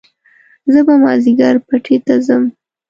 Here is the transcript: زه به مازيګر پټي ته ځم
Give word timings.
زه 0.73 0.79
به 0.87 0.93
مازيګر 1.03 1.55
پټي 1.67 1.97
ته 2.05 2.13
ځم 2.25 2.43